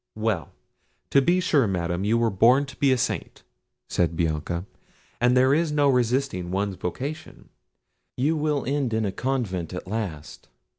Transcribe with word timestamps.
"Well! 0.15 0.49
to 1.11 1.21
be 1.21 1.39
sure, 1.39 1.67
Madam, 1.67 2.03
you 2.05 2.17
were 2.17 2.31
born 2.31 2.65
to 2.65 2.75
be 2.75 2.91
a 2.91 2.97
saint," 2.97 3.43
said 3.87 4.15
Bianca, 4.15 4.65
"and 5.19 5.37
there 5.37 5.53
is 5.53 5.71
no 5.71 5.89
resisting 5.89 6.49
one's 6.49 6.73
vocation: 6.75 7.49
you 8.17 8.35
will 8.35 8.65
end 8.65 8.95
in 8.95 9.05
a 9.05 9.11
convent 9.11 9.75
at 9.75 9.85
last. 9.85 10.47